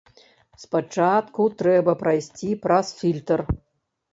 [0.63, 3.39] Спачатку трэба прайсці праз фільтр.